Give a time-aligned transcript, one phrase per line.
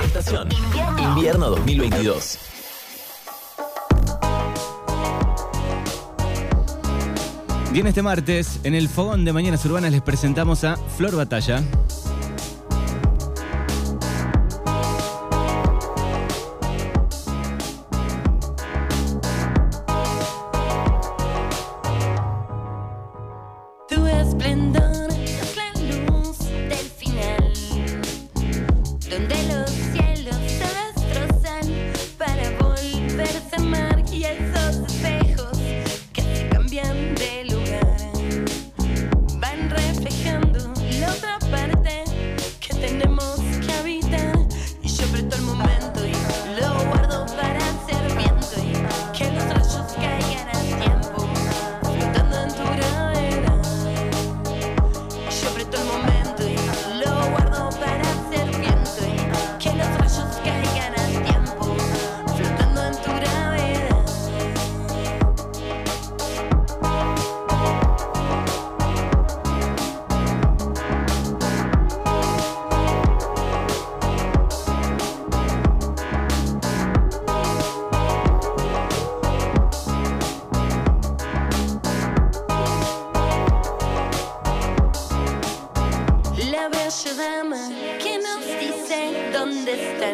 [0.00, 0.48] Estación.
[0.98, 2.38] Invierno 2022.
[7.72, 11.62] Bien, este martes, en el Fogón de Mañanas Urbanas les presentamos a Flor Batalla.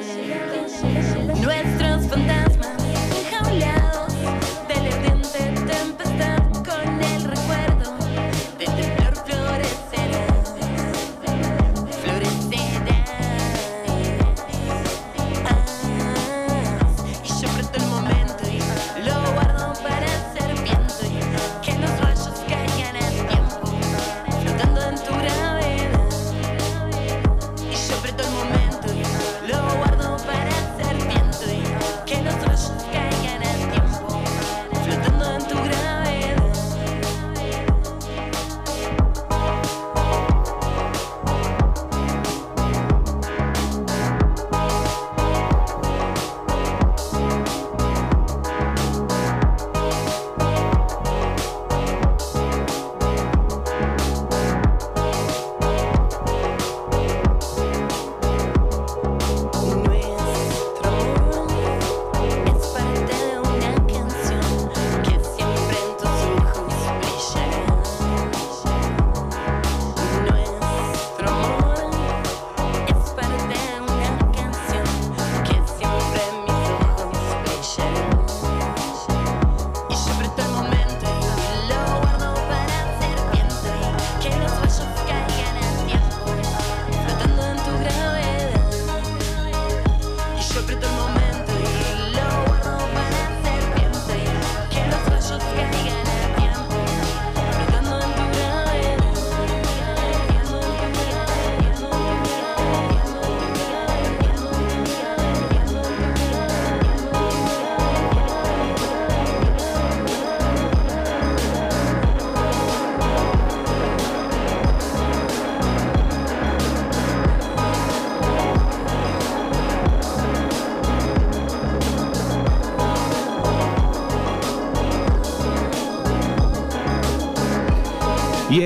[0.01, 0.98] 谁谁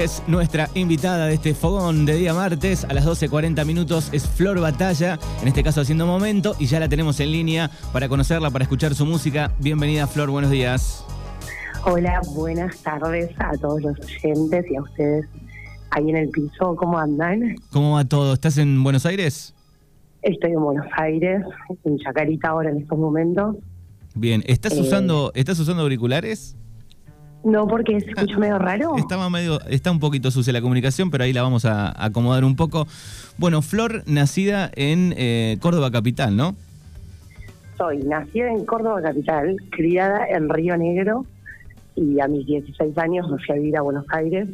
[0.03, 4.09] Es nuestra invitada de este fogón de día martes a las 12.40 minutos.
[4.13, 8.09] Es Flor Batalla, en este caso haciendo momento, y ya la tenemos en línea para
[8.09, 9.53] conocerla, para escuchar su música.
[9.61, 11.05] Bienvenida, Flor, buenos días.
[11.85, 15.27] Hola, buenas tardes a todos los oyentes y a ustedes
[15.91, 16.75] ahí en el piso.
[16.75, 17.55] ¿Cómo andan?
[17.71, 18.33] ¿Cómo va todo?
[18.33, 19.55] ¿Estás en Buenos Aires?
[20.23, 21.43] Estoy en Buenos Aires,
[21.85, 23.55] en Chacarita ahora en estos momentos.
[24.17, 24.81] Bien, ¿estás, Eh.
[24.81, 26.57] usando, ¿estás usando auriculares?
[27.45, 28.97] No, porque se escucha medio raro.
[28.97, 32.57] Estaba medio, está un poquito sucia la comunicación, pero ahí la vamos a acomodar un
[32.57, 32.87] poco.
[33.39, 36.55] Bueno, Flor, nacida en eh, Córdoba Capital, ¿no?
[37.77, 41.27] Soy nacida en Córdoba Capital, criada en Río Negro
[41.97, 44.49] y a mis 16 años me fui a vivir a Buenos Aires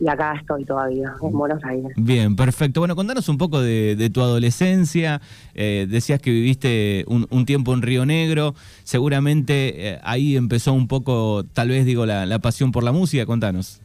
[0.00, 1.92] y acá estoy todavía, en Buenos Aires.
[1.96, 2.80] Bien, perfecto.
[2.80, 5.20] Bueno, contanos un poco de, de tu adolescencia.
[5.54, 8.54] Eh, decías que viviste un, un tiempo en Río Negro.
[8.84, 13.26] Seguramente eh, ahí empezó un poco, tal vez digo, la, la pasión por la música.
[13.26, 13.80] Contanos.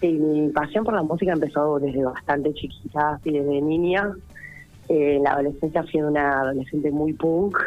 [0.00, 4.12] Sí, mi pasión por la música empezó desde bastante chiquita, así desde niña.
[4.88, 7.58] Eh, en la adolescencia fui una adolescente muy punk.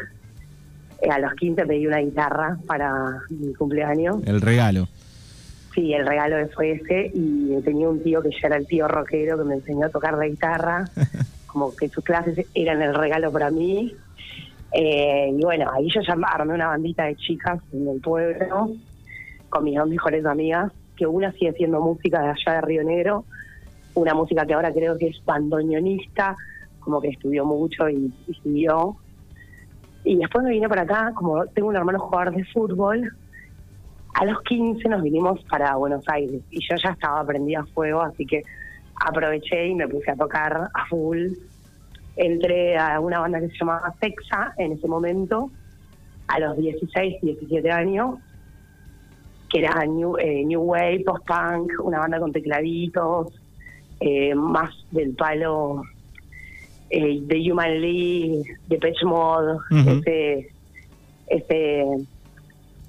[1.02, 4.18] Eh, a los 15 pedí una guitarra para mi cumpleaños.
[4.26, 4.88] El regalo.
[5.78, 9.38] Sí, el regalo fue ese y tenía un tío que ya era el tío rockero
[9.38, 10.90] que me enseñó a tocar la guitarra,
[11.46, 13.94] como que sus clases eran el regalo para mí.
[14.74, 18.72] Eh, y bueno, ahí yo ya armé una bandita de chicas en el pueblo
[19.50, 23.26] con mis dos mejores amigas, que una sigue siendo música de allá de Río Negro,
[23.94, 26.36] una música que ahora creo que es bandoneonista,
[26.80, 28.96] como que estudió mucho y, y siguió.
[30.04, 33.12] Y después me vine para acá, como tengo un hermano jugador de fútbol,
[34.20, 38.02] a los 15 nos vinimos para Buenos Aires y yo ya estaba prendida a fuego,
[38.02, 38.42] así que
[38.96, 41.34] aproveché y me puse a tocar a full.
[42.16, 45.52] Entré a una banda que se llamaba Sexa en ese momento,
[46.28, 48.16] a los 16, 17 años,
[49.50, 53.28] que era New, eh, new Wave, post-punk, una banda con tecladitos,
[54.00, 55.84] eh, más del palo
[56.90, 59.90] eh, de Human League, de Pitch Mode, Ujú.
[60.00, 60.50] ese,
[61.28, 61.86] ese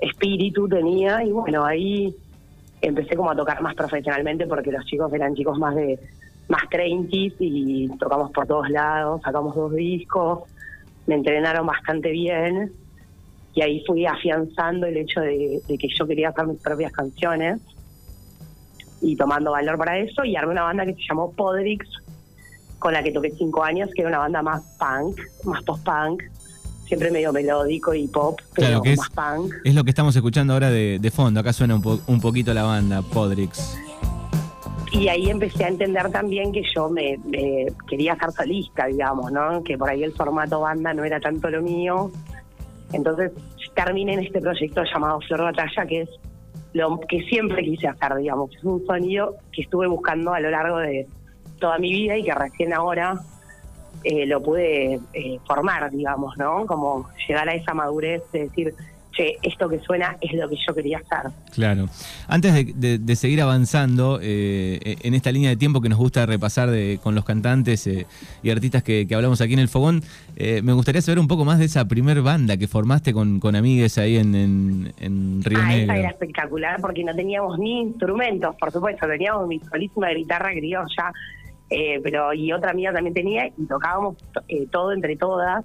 [0.01, 2.15] espíritu tenía y bueno, ahí
[2.81, 5.99] empecé como a tocar más profesionalmente porque los chicos eran chicos más de
[6.49, 7.09] más 30
[7.41, 10.45] y tocamos por todos lados, sacamos dos discos,
[11.07, 12.73] me entrenaron bastante bien
[13.55, 17.61] y ahí fui afianzando el hecho de, de que yo quería hacer mis propias canciones
[19.01, 21.87] y tomando valor para eso y armé una banda que se llamó Podrix
[22.79, 26.23] con la que toqué cinco años, que era una banda más punk, más post-punk,
[26.89, 29.53] siempre medio melódico y pop, pero Claro, que es- más punk.
[29.65, 31.39] Es lo que estamos escuchando ahora de, de fondo.
[31.41, 33.79] Acá suena un, po- un poquito la banda, Podrix.
[34.91, 39.63] Y ahí empecé a entender también que yo me, me quería ser solista, digamos, ¿no?
[39.63, 42.11] Que por ahí el formato banda no era tanto lo mío.
[42.93, 43.33] Entonces
[43.75, 46.09] terminé en este proyecto llamado Flor Batalla, que es
[46.73, 48.51] lo que siempre quise hacer, digamos.
[48.57, 51.07] Es un sonido que estuve buscando a lo largo de
[51.61, 53.15] toda mi vida y que recién ahora
[54.05, 56.67] eh, lo pude eh, formar, digamos, ¿no?
[56.67, 58.75] Como llegar a esa madurez de decir,
[59.13, 61.33] che, esto que suena es lo que yo quería hacer.
[61.53, 61.89] Claro.
[62.29, 66.25] Antes de, de- de seguir avanzando eh, en esta línea de tiempo que nos gusta
[66.27, 68.07] repasar de- con los cantantes eh,
[68.45, 70.03] y artistas que, que hablamos aquí en el Fogón,
[70.37, 73.57] eh, me gustaría saber un poco más de esa primer banda que formaste con, con
[73.57, 78.55] amigues ahí en, en- en Río Ah, esa era espectacular porque no teníamos ni instrumentos,
[78.57, 81.13] por supuesto, teníamos mi solísima guitarra criolla,
[81.71, 84.17] eh, pero y otra amiga también tenía y tocábamos
[84.49, 85.65] eh, todo entre todas.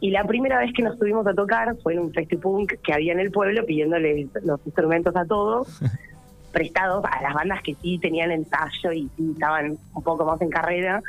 [0.00, 3.12] Y la primera vez que nos tuvimos a tocar fue en un festipunk que había
[3.12, 5.80] en el pueblo pidiéndole los instrumentos a todos,
[6.52, 10.50] prestados a las bandas que sí tenían ensayo y sí estaban un poco más en
[10.50, 11.02] carrera.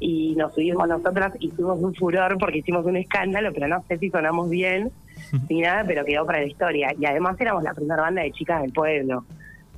[0.00, 4.10] Y nos subimos nosotras, hicimos un furor porque hicimos un escándalo, pero no sé si
[4.10, 4.90] sonamos bien
[5.48, 6.92] ni nada, pero quedó para la historia.
[6.98, 9.24] Y además éramos la primera banda de chicas del pueblo,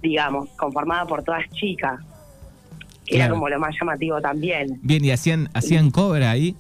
[0.03, 2.01] digamos, conformada por todas chicas,
[3.07, 4.79] que era como lo más llamativo también.
[4.83, 6.55] Bien, y hacían, hacían cover ahí.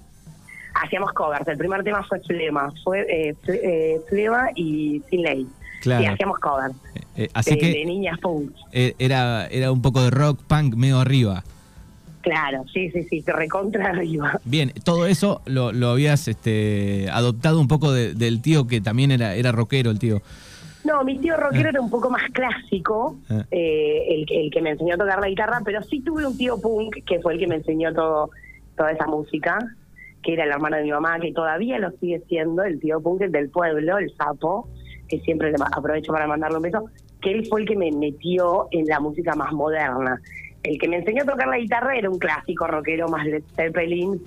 [0.84, 5.46] Hacíamos covers, el primer tema fue Flema, fue eh, eh, Flema y Sin Ley.
[5.80, 6.02] Claro.
[6.02, 6.74] Y hacíamos covers
[7.16, 8.50] Eh, así de, que de niñas punk.
[8.72, 11.42] eh, era, era un poco de rock, punk, medio arriba.
[12.20, 14.40] Claro, sí, sí, sí, recontra arriba.
[14.44, 19.12] Bien, todo eso lo, lo habías este, adoptado un poco de- del tío que también
[19.12, 20.20] era, era rockero, el tío.
[20.86, 23.44] No, mi tío rockero era un poco más clásico, Ah.
[23.50, 26.36] eh, el, que- el que me enseñó a tocar la guitarra, pero sí tuve un
[26.36, 28.30] tío punk que fue el que me enseñó todo
[28.76, 29.58] toda esa música,
[30.22, 33.22] que era el hermano de mi mamá, que todavía lo sigue siendo, el tío punk
[33.22, 34.68] del pueblo, el sapo,
[35.08, 36.84] que siempre aprovecho para mandarle un beso,
[37.22, 40.20] que él fue el que me metió en la música más moderna.
[40.62, 44.20] El que me enseñó a tocar la guitarra era un clásico rockero más Led Zeppelin,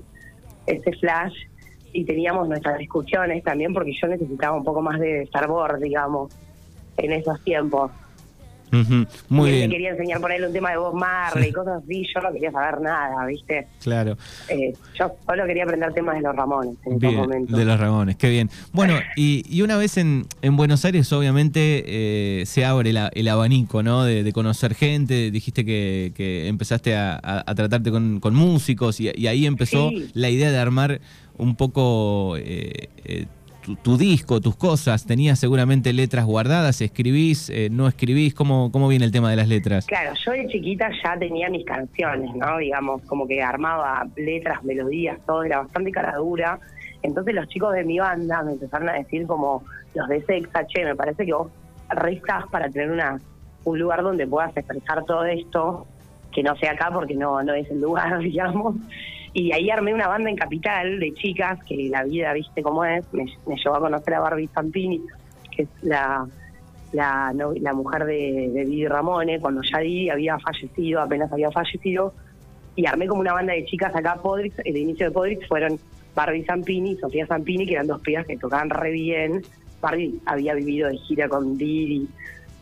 [0.66, 1.34] ese flash,
[1.94, 6.34] y teníamos nuestras discusiones también porque yo necesitaba un poco más de Starboard, digamos,
[7.00, 7.92] en esos tiempos.
[9.30, 11.82] Muy y bien, me quería enseñar por él un tema de Bob Marley y cosas
[11.84, 13.66] así, yo no quería saber nada, ¿viste?
[13.82, 14.16] claro.
[14.48, 17.58] Eh, yo solo quería aprender temas de los Ramones en Bien, momentos.
[17.58, 18.48] de los Ramones, qué bien.
[18.72, 23.28] Bueno, y, y una vez en, en Buenos Aires, obviamente, eh, se abre la- el
[23.30, 24.04] abanico, ¿no?
[24.04, 25.32] De, de conocer gente.
[25.32, 29.90] Dijiste que, que empezaste a, a- a tratarte con, con músicos y, y ahí empezó
[29.90, 30.12] Sí.
[30.14, 31.02] la idea de armar
[31.40, 33.26] un poco eh, eh,
[33.62, 35.06] tu, tu disco, tus cosas.
[35.06, 38.34] Tenías seguramente letras guardadas, escribís, eh, no escribís.
[38.34, 39.86] ¿Cómo, ¿Cómo viene el tema de las letras?
[39.86, 42.58] Claro, yo de chiquita ya tenía mis canciones, ¿no?
[42.58, 46.60] Digamos, como que armaba letras, melodías, todo, era bastante cara dura.
[47.02, 49.64] Entonces los chicos de mi banda me empezaron a decir como
[49.96, 51.52] los de Sexa, che, me parece que vos
[51.90, 53.20] restas para tener una
[53.66, 55.86] un lugar donde puedas expresar todo esto,
[56.32, 58.76] que no sea acá porque no, no es el lugar, digamos.
[59.34, 63.06] Y ahí armé una banda en Capital de chicas, que la vida, viste cómo es,
[63.14, 65.02] me, me llevó a conocer a Barbie Zampini,
[65.56, 66.26] que es la,
[66.94, 71.52] la, no- la mujer de, de Didi Ramone, cuando ya Didi había fallecido, apenas había
[71.52, 72.14] fallecido,
[72.76, 75.78] y armé como una banda de chicas acá, Podrix, el inicio de Podrix fueron
[76.16, 79.42] Barbie Zampini y Sofía Zampini, que eran dos pibas que tocaban re bien.
[79.82, 82.08] Barbie había vivido de gira con Didi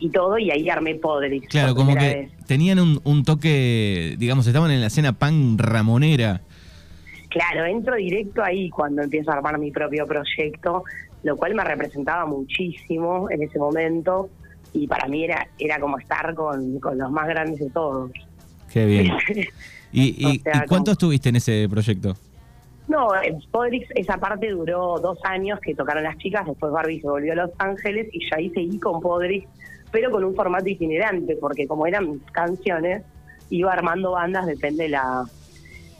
[0.00, 1.48] y todo, y ahí armé Podrix.
[1.48, 2.30] Claro, como que vez.
[2.46, 6.42] tenían un, un toque, digamos, estaban en la escena pan ramonera.
[7.28, 10.84] Claro, entro directo ahí cuando empiezo a armar mi propio proyecto,
[11.22, 14.30] lo cual me representaba muchísimo en ese momento
[14.72, 18.10] y para mí era era como estar con, con los más grandes de todos.
[18.72, 19.12] Qué bien.
[19.92, 22.14] ¿Y, y- O sea, y cuánto como- estuviste en ese proyecto?
[22.86, 27.06] No, en Podrix esa parte duró dos años que tocaron las chicas, después Barbie se
[27.08, 29.46] volvió a Los Ángeles y yo ahí seguí con Podrix,
[29.92, 33.02] pero con un formato itinerante, porque como eran mis canciones,
[33.50, 35.24] iba armando bandas, depende la,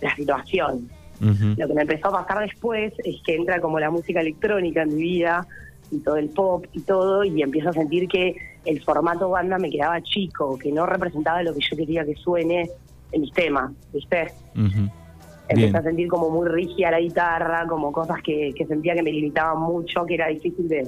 [0.00, 0.88] la situación.
[1.20, 4.94] Lo que me empezó a pasar después es que entra como la música electrónica en
[4.94, 5.46] mi vida
[5.90, 9.70] y todo el pop y todo y empiezo a sentir que el formato banda me
[9.70, 12.70] quedaba chico, que no representaba lo que yo quería que suene
[13.10, 14.32] en mis temas, ¿viste?
[14.54, 14.88] Ujú.
[15.48, 15.76] Empecé Bien.
[15.76, 19.60] a sentir como muy rígida la guitarra, como cosas que, que sentía que me limitaban
[19.60, 20.86] mucho, que era difícil de,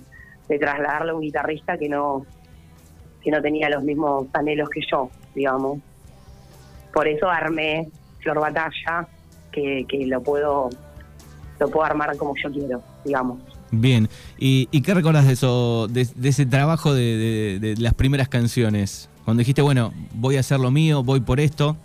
[0.48, 2.26] de trasladarle a un guitarrista que no
[3.22, 5.80] que no tenía los mismos anhelos que yo, digamos.
[6.92, 7.88] Por eso armé
[8.20, 9.06] Flor Batalla,
[9.52, 10.70] que, que lo puedo
[11.58, 13.38] lo puedo armar como yo quiero, digamos.
[13.70, 14.08] Bien.
[14.38, 18.28] ¿Y, y qué recordás de eso, de, de ese trabajo de, de- de las primeras
[18.28, 19.08] canciones?
[19.24, 21.76] Cuando dijiste, bueno, voy a hacer lo mío, voy por esto.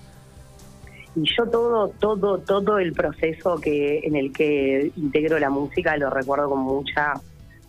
[1.16, 6.10] Y yo todo, todo, todo el proceso que en el que integro la música lo
[6.10, 7.14] recuerdo con mucha,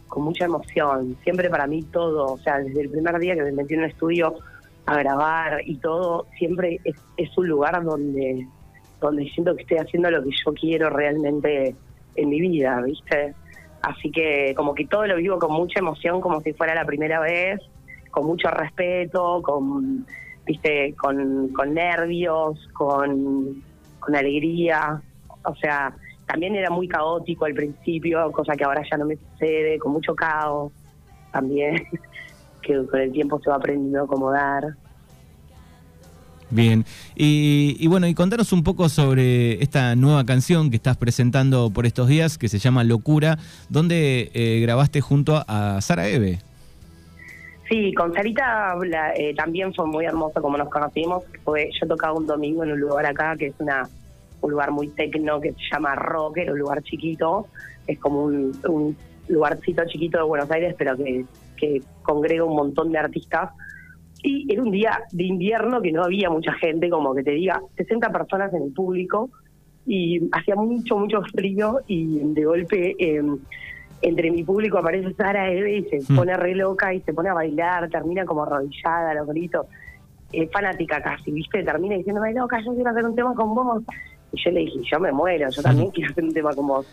[0.09, 1.17] con mucha emoción.
[1.25, 3.87] Siempre para mí todo, o sea, desde el primer día que me metí en un
[3.87, 4.35] estudio
[4.87, 8.47] a grabar y todo, siempre es, es un lugar donde,
[9.01, 11.75] donde siento que estoy haciendo lo que yo quiero realmente
[12.15, 13.35] en mi vida, ¿viste?
[13.83, 17.21] Así que como que todo lo vivo con mucha emoción, como si fuera la primera
[17.21, 17.61] vez,
[18.11, 20.07] con mucho respeto, con
[20.47, 23.63] viste, con, con nervios, con,
[23.99, 25.03] con alegría.
[25.45, 25.95] O sea,
[26.27, 30.15] también era muy caótico al principio, cosa que ahora ya no me sucede, con mucho
[30.15, 30.73] caos
[31.33, 31.77] también,
[32.63, 34.65] que con el tiempo se va aprendiendo a acomodar.
[36.51, 36.85] Bien.
[37.17, 42.09] Y, bueno, y contanos un poco sobre esta nueva canción que estás presentando por estos
[42.09, 43.39] días, que se llama Locura,
[43.69, 46.39] donde eh, grabaste junto a Sara Eve.
[47.69, 51.25] Sí, con Sarita la- eh, también fue muy hermoso como nos conocimos.
[51.45, 53.89] Fue, yo tocaba un domingo en un lugar acá que es una
[54.43, 57.49] un lugar muy tecno que se llama Rock, era un lugar chiquito,
[57.87, 58.97] es como un, un
[59.29, 61.25] lugarcito chiquito de Buenos Aires, pero que,
[61.57, 63.51] que congrega un montón de artistas.
[64.29, 67.63] Y era un día de invierno que no había mucha gente, como que te diga,
[67.77, 69.31] 60 personas en el público,
[69.87, 73.23] y hacía mucho, mucho frío, y de golpe eh,
[74.03, 76.17] entre mi público aparece Sara Eve y se Mm.
[76.17, 79.67] pone re loca y se pone a bailar, termina como arrodillada, los gritos,
[80.33, 81.63] eh, fanática casi, ¿viste?
[81.63, 83.85] Termina diciéndome, loca, yo quiero hacer un tema con vos.
[84.33, 86.87] Y yo le dije, yo me muero, yo también quiero hacer un tema con vos.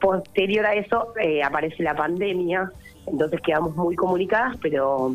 [0.00, 2.72] Posterior a eso eh, aparece la pandemia,
[3.06, 5.14] entonces quedamos muy comunicadas, pero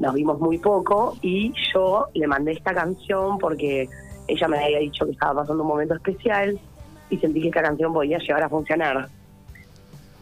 [0.00, 3.88] nos vimos muy poco y yo le mandé esta canción porque
[4.26, 6.58] ella me había dicho que estaba pasando un momento especial
[7.10, 9.08] y sentí que esta canción podía llegar a funcionar.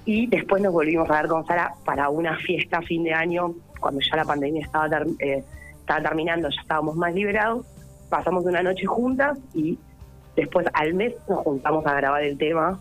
[0.04, 3.54] Y después nos volvimos a ver con Sara para una fiesta a fin de año,
[3.78, 5.44] cuando ya la pandemia estaba, ter- eh,
[5.80, 7.66] estaba terminando, ya estábamos más liberados.
[8.08, 9.78] Pasamos una noche juntas y
[10.34, 12.80] después al mes nos juntamos a grabar el tema.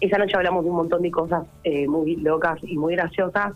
[0.00, 3.52] Esa noche hablamos de un montón de cosas eh, muy locas y muy graciosas.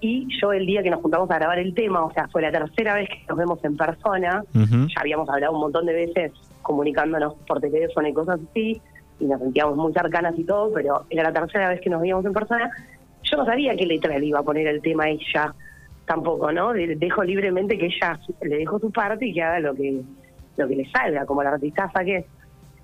[0.00, 2.50] Y yo el día que nos juntamos a grabar el tema, o sea, fue la
[2.50, 7.34] tercera vez que nos vemos en persona, ya habíamos hablado un montón de veces comunicándonos
[7.46, 8.80] por teléfono y cosas así,
[9.18, 12.24] y nos sentíamos muy cercanas y todo, pero era la tercera vez que nos veíamos
[12.24, 12.70] en persona.
[13.22, 15.54] Yo no sabía qué letra le iba a poner el tema a ella
[16.06, 16.72] tampoco, ¿no?
[16.72, 20.00] Dejo libremente que ella le dejo su parte y que haga lo que
[20.56, 22.26] lo que le salga, como la artistaza que es.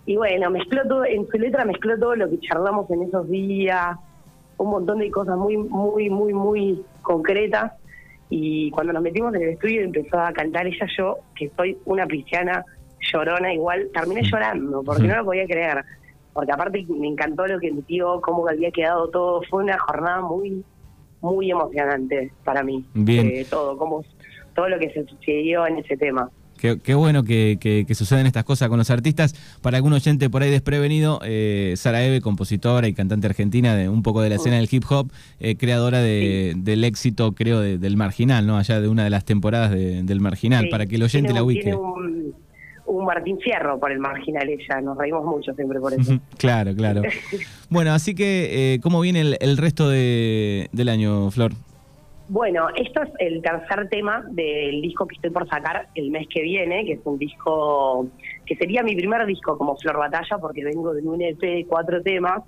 [0.06, 3.96] Y bueno, mezcló todo, en su letra mezcló todo lo que charlamos en esos días,
[4.58, 7.72] un montón de cosas muy, muy, muy, muy concretas.
[8.28, 12.06] Y cuando nos metimos en el estudio empezó a cantar ella yo, que soy una
[12.06, 12.64] pisciana
[13.12, 15.84] llorona igual, terminé llorando porque no lo podía creer.
[16.32, 19.42] Porque aparte me encantó lo que emitió, cómo había quedado todo.
[19.48, 20.64] Fue una jornada muy,
[21.20, 22.84] muy emocionante para mí.
[22.94, 23.26] Bien.
[23.28, 24.04] Eh, todo, como,
[24.54, 26.30] todo lo que se sucedió en ese tema.
[26.58, 29.34] Qué, qué bueno que, que- que suceden estas cosas con los artistas.
[29.62, 34.02] Para algún oyente por ahí desprevenido, eh, Sara Eve, compositora y cantante argentina de un
[34.02, 35.10] poco de la escena del hip hop,
[35.40, 38.56] eh, creadora de- del éxito, creo, de- del Marginal, ¿no?
[38.56, 41.38] Allá de una de las temporadas de- del Marginal, Sí, para que el oyente tiene
[41.40, 41.62] la ubique.
[41.62, 42.34] Tiene un,
[42.86, 46.20] un Martín Fierro por el marginal ella, nos reímos mucho siempre por eso.
[46.38, 47.02] Claro, claro.
[47.68, 51.52] Bueno, así que, eh, ¿cómo viene el, el resto de- del año, Flor?
[52.28, 56.42] Bueno, esto es el tercer tema del disco que estoy por sacar el mes que
[56.42, 58.08] viene, que es un disco
[58.44, 62.02] que sería mi primer disco como Flor Batalla, porque vengo de un EP de cuatro
[62.02, 62.42] temas,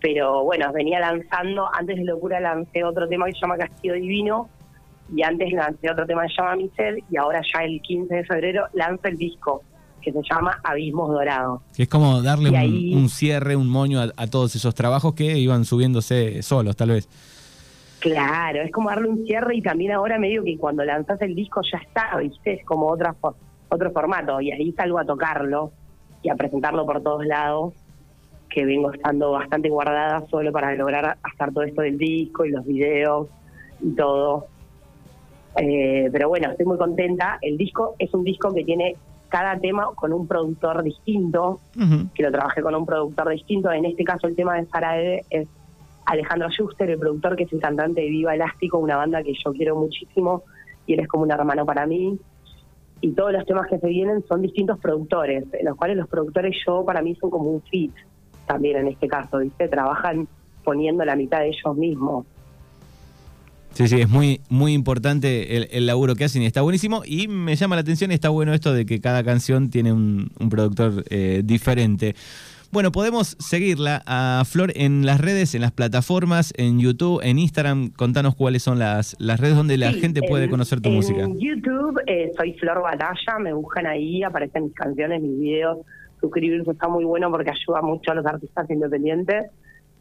[0.00, 4.48] pero bueno, venía lanzando, antes de Locura lancé otro tema que se llama Castillo Divino,
[5.14, 8.14] y antes lancé otro tema que se llama Mi Sed, y ahora ya el 15
[8.14, 9.62] de febrero lanzo el disco
[10.00, 11.60] que se llama Abismos Dorados.
[11.76, 14.74] Que es como darle Y un, ahí- un cierre, un moño a, a todos esos
[14.74, 17.08] trabajos que iban subiéndose solos, tal vez.
[18.02, 21.60] Claro, es como darle un cierre y también ahora medio que cuando lanzas el disco
[21.62, 22.54] ya está, ¿viste?
[22.54, 23.36] Es como otra fo-
[23.68, 25.70] otro formato y ahí salgo a tocarlo
[26.20, 27.74] y a presentarlo por todos lados,
[28.50, 32.66] que vengo estando bastante guardada solo para lograr hacer todo esto del disco y los
[32.66, 33.28] videos
[33.80, 34.46] y todo.
[35.56, 37.38] Eh, pero bueno, estoy muy contenta.
[37.40, 38.96] El disco es un disco que tiene
[39.28, 41.60] cada tema con un productor distinto,
[42.14, 43.70] que lo trabajé con un productor distinto.
[43.70, 45.46] En este caso, el tema de Sarae es
[46.06, 49.52] Alejandro Schuster, el productor que es el cantante de Viva Elástico, una banda que yo
[49.52, 50.44] quiero muchísimo
[50.86, 52.18] y él es como un hermano para mí.
[53.00, 56.56] Y todos los temas que se vienen son distintos productores, en los cuales los productores
[56.66, 57.92] yo para mí son como un fit
[58.46, 59.68] también en este caso, ¿viste?
[59.68, 60.28] Trabajan
[60.64, 62.26] poniendo la mitad de ellos mismos.
[63.72, 67.02] Sí, sí, es muy, muy importante el, laburo que hacen y está buenísimo.
[67.06, 70.48] Y me llama la atención está bueno esto de que cada canción tiene un, un
[70.50, 72.14] productor eh, diferente.
[72.72, 77.90] Bueno, podemos seguirla a Flor en las redes, en las plataformas, en YouTube, en Instagram.
[77.90, 80.94] Contanos cuáles son las, las redes donde la Sí, gente puede en- conocer tu en
[80.94, 81.28] música.
[81.38, 85.78] YouTube eh, soy Flor Batalla, me buscan ahí, aparecen mis canciones, mis videos.
[86.18, 89.50] Suscribirse está muy bueno porque ayuda mucho a los artistas independientes.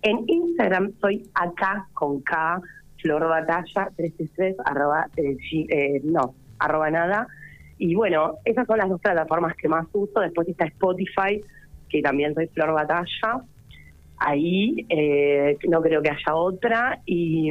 [0.04, 2.62] En Instagram soy acá con K,
[3.02, 5.36] Flor Batalla 363, arroba, eh,
[5.70, 7.28] eh, no, arroba nada.
[7.78, 10.22] Y bueno, esas son las dos plataformas que más uso.
[10.22, 11.42] Después está Spotify,
[11.92, 13.44] que también soy Flor Batalla.
[14.18, 17.00] Ahí eh, no creo que haya otra.
[17.06, 17.50] Y,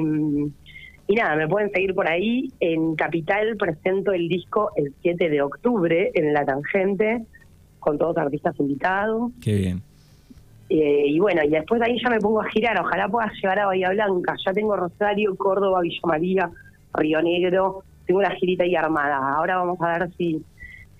[1.08, 2.48] y nada, me pueden seguir por ahí.
[2.60, 7.22] En Capital presento el disco el 7 de octubre en La Tangente,
[7.80, 9.32] con todos los artistas invitados.
[9.42, 9.82] Qué bien.
[10.68, 12.80] Eh, y bueno, y después de ahí ya me pongo a girar.
[12.80, 14.36] Ojalá pueda llegar a Bahía Blanca.
[14.46, 16.50] Ya tengo Rosario, Córdoba, Villa María,
[16.94, 17.82] Río Negro.
[18.06, 19.16] Tengo una girita ahí armada.
[19.34, 20.40] Ahora vamos a ver si,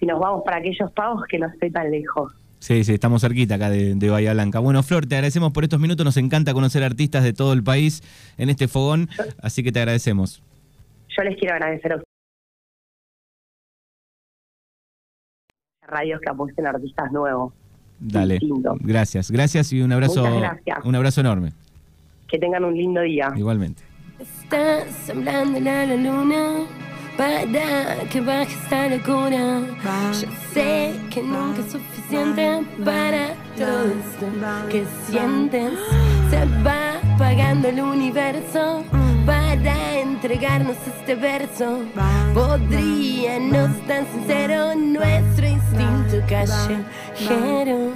[0.00, 2.32] si nos vamos para aquellos pagos que no estoy tan lejos.
[2.60, 4.58] Sí, sí, estamos cerquita acá de, de Bahía Blanca.
[4.58, 6.04] Bueno, Flor, te agradecemos por estos minutos.
[6.04, 8.02] Nos encanta conocer artistas de todo el país
[8.36, 9.08] en este fogón,
[9.42, 10.42] así que te agradecemos.
[11.16, 12.06] Yo les quiero agradecer a ustedes.
[15.86, 17.52] Radios que apuesten artistas nuevos.
[17.98, 18.34] Dale.
[18.34, 18.76] Distinto.
[18.80, 20.84] Gracias, gracias y un abrazo, Muchas gracias.
[20.84, 21.52] un abrazo enorme.
[22.28, 23.32] Que tengan un lindo día.
[23.36, 23.82] Igualmente.
[24.18, 26.58] Estás hablándole a la luna
[27.16, 29.60] para que baje esta locura.
[30.20, 34.26] Yo sé que nunca es suficiente para todo esto
[34.70, 35.72] que sientes.
[36.30, 38.84] Se va apagando el universo
[39.26, 41.80] para entregarnos este verso.
[42.34, 47.92] Podría no ser tan sincero nuestro instinto callejero.